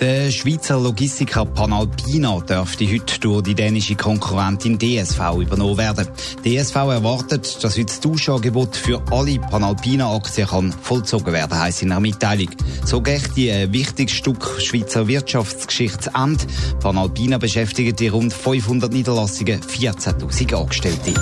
[0.00, 6.08] Der Schweizer Logistiker Panalpina dürfte heute durch die dänische Konkurrentin DSV übernommen werden.
[6.42, 12.48] DSV erwartet, dass heute das Tauschangebot für alle Panalpina-Aktien vollzogen werden, heisst in einer Mitteilung.
[12.86, 16.46] So geht die ein wichtiges Stück Schweizer Wirtschaftsgeschichte zu Ende.
[16.80, 21.12] Panalpina beschäftigt die rund 500 Niederlassungen 14.000 Angestellte.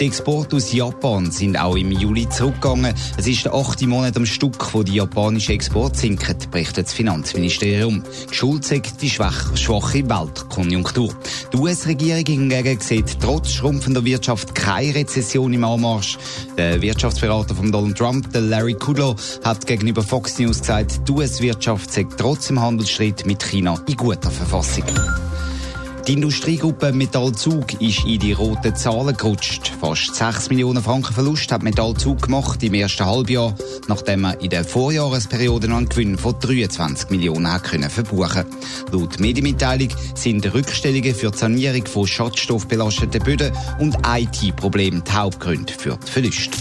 [0.00, 2.94] Die Exporte aus Japan sind auch im Juli zurückgegangen.
[3.16, 8.02] Es ist der achte Monat am Stück, wo die japanischen Exporte sinken, berichtet das Finanzministerium.
[8.30, 11.12] Die Schuld sagt die schwache Weltkonjunktur.
[11.52, 16.18] Die US-Regierung hingegen sieht trotz schrumpfender Wirtschaft keine Rezession im Anmarsch.
[16.56, 21.92] Der Wirtschaftsberater von Donald Trump, der Larry Kudlow, hat gegenüber Fox News gesagt, die US-Wirtschaft
[21.92, 24.84] sei trotz dem Handelsstreit mit China in guter Verfassung.
[26.08, 29.70] Die Industriegruppe Metallzug ist in die roten Zahlen gerutscht.
[29.78, 33.54] Fast 6 Millionen Franken Verlust hat Metallzug gemacht im ersten Halbjahr,
[33.88, 38.46] nachdem er in der Vorjahresperiode noch einen Gewinn von 23 Millionen hat können verbuchen.
[38.90, 45.98] Laut Medienmitteilung sind Rückstellungen für die Sanierung von schadstoffbelasteten Böden und IT-Problemen die Hauptgründe für
[45.98, 46.56] die Verluste.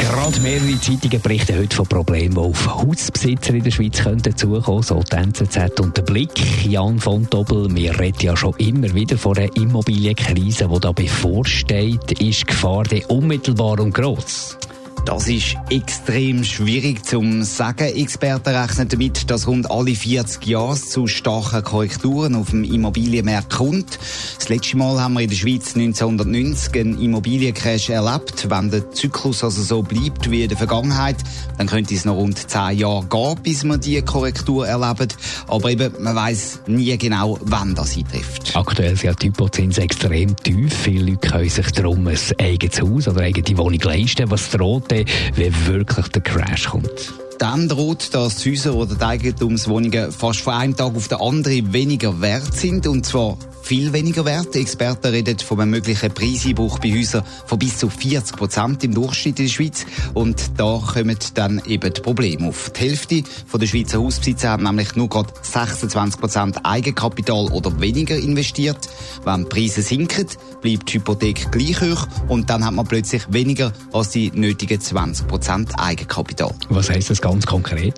[0.00, 4.82] Gerade mehrere Zeitungen berichten heute von Problemen, die auf Hausbesitzer in der Schweiz könnten zukommen,
[4.82, 6.32] so die NZZ und der Blick.
[6.64, 12.12] Jan von Dobbel, wir reden ja schon immer wieder von einer Immobilienkrise, die da bevorsteht.
[12.20, 14.58] Ist die Gefahr denn unmittelbar und gross?
[15.04, 17.94] Das ist extrem schwierig zu sagen.
[17.94, 23.98] Experten rechnen damit, dass rund alle 40 Jahre zu starken Korrekturen auf dem Immobilienmarkt kommt.
[24.38, 28.48] Das letzte Mal haben wir in der Schweiz 1990 einen Immobiliencrash erlebt.
[28.48, 31.16] Wenn der Zyklus also so bleibt wie in der Vergangenheit,
[31.58, 35.08] dann könnte es noch rund 10 Jahre gehen, bis wir diese Korrektur erleben.
[35.48, 38.56] Aber eben, man weiß nie genau, wann das eintrifft.
[38.56, 40.72] Aktuell sind die Hypozinsen extrem tief.
[40.72, 44.30] Viele Leute können sich darum ein eigenes Haus oder eigene Wohnung leisten.
[44.30, 47.14] Was droht dann, wenn wirklich der Crash kommt?
[47.38, 51.72] Dann droht, dass die Häuser oder die Eigentumswohnungen fast von einem Tag auf den anderen
[51.72, 52.86] weniger wert sind.
[52.86, 54.54] Und zwar viel weniger wert.
[54.56, 59.40] Experten reden von einem möglichen Preiseinbruch bei Häusern von bis zu 40 Prozent im Durchschnitt
[59.40, 59.86] in der Schweiz.
[60.12, 62.70] Und da kommen dann eben die Probleme auf.
[62.70, 63.22] Die Hälfte
[63.58, 68.88] der Schweizer Hausbesitzer haben nämlich nur gerade 26 Prozent Eigenkapital oder weniger investiert.
[69.24, 70.26] Wenn die Preise sinken,
[70.60, 75.26] bleibt die Hypothek gleich hoch und dann hat man plötzlich weniger als die nötigen 20
[75.26, 76.54] Prozent Eigenkapital.
[76.68, 77.94] Was heißt das ganz konkret?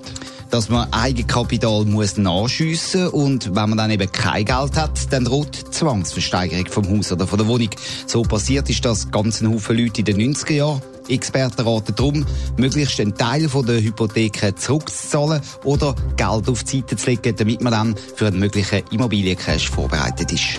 [0.51, 5.55] Dass man Eigenkapital muss nachschiessen und wenn man dann eben kein Geld hat, dann droht
[5.75, 7.71] Zwangsversteigerung vom Haus oder von der Wohnung.
[8.07, 10.83] So passiert ist das ganz ein Haufen Leute in den 90er Jahren.
[11.09, 12.27] Experten raten darum,
[12.57, 17.73] möglichst einen Teil der Hypotheken zurückzuzahlen oder Geld auf die Seite zu legen, damit man
[17.73, 20.59] dann für einen möglichen Immobiliencrash vorbereitet ist.